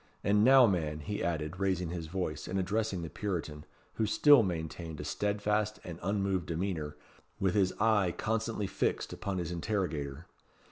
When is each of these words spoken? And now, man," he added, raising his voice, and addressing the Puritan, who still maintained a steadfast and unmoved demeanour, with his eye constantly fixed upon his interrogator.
And 0.23 0.43
now, 0.43 0.65
man," 0.65 1.01
he 1.01 1.23
added, 1.23 1.59
raising 1.59 1.91
his 1.91 2.07
voice, 2.07 2.47
and 2.47 2.57
addressing 2.57 3.03
the 3.03 3.09
Puritan, 3.11 3.67
who 3.97 4.07
still 4.07 4.41
maintained 4.41 4.99
a 4.99 5.03
steadfast 5.03 5.79
and 5.83 5.99
unmoved 6.01 6.47
demeanour, 6.47 6.97
with 7.39 7.53
his 7.53 7.71
eye 7.73 8.11
constantly 8.11 8.65
fixed 8.65 9.13
upon 9.13 9.37
his 9.37 9.51
interrogator. 9.51 10.25